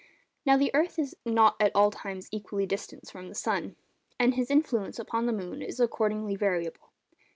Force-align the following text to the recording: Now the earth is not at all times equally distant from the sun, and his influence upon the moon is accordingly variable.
Now 0.47 0.57
the 0.57 0.71
earth 0.73 0.97
is 0.97 1.15
not 1.27 1.57
at 1.59 1.73
all 1.75 1.91
times 1.91 2.27
equally 2.31 2.65
distant 2.65 3.07
from 3.07 3.29
the 3.29 3.35
sun, 3.35 3.75
and 4.19 4.33
his 4.33 4.49
influence 4.49 4.97
upon 4.97 5.27
the 5.27 5.31
moon 5.31 5.61
is 5.61 5.79
accordingly 5.79 6.35
variable. 6.35 6.89